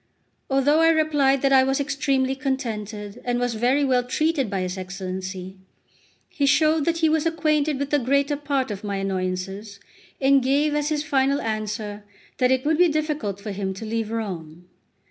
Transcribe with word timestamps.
Although 0.49 0.79
I 0.79 0.89
replied 0.89 1.43
that 1.43 1.53
I 1.53 1.63
was 1.63 1.79
extremely 1.79 2.33
contented 2.35 3.21
and 3.23 3.39
was 3.39 3.53
very 3.53 3.85
well 3.85 4.03
treated 4.03 4.49
by 4.49 4.61
his 4.61 4.75
Excellency, 4.75 5.57
he 6.27 6.47
showed 6.47 6.85
that 6.85 6.97
he 6.97 7.07
was 7.07 7.27
acquainted 7.27 7.77
with 7.77 7.91
the 7.91 7.99
greater 7.99 8.35
part 8.35 8.71
of 8.71 8.83
my 8.83 8.95
annoyances, 8.95 9.79
and 10.19 10.41
gave 10.41 10.73
as 10.73 10.89
his 10.89 11.03
final 11.03 11.39
answer 11.39 12.03
that 12.39 12.49
it 12.51 12.65
would 12.65 12.79
be 12.79 12.87
difficult 12.87 13.39
for 13.39 13.51
him 13.51 13.75
to 13.75 13.85
leave 13.85 14.09
Rome. 14.09 14.67